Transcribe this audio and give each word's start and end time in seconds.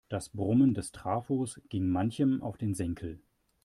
Das 0.09 0.29
Brummen 0.29 0.73
des 0.73 0.91
Trafos 0.91 1.61
ging 1.69 1.87
manchem 1.87 2.41
auf 2.41 2.57
den 2.57 2.73
Senkel. 2.73 3.21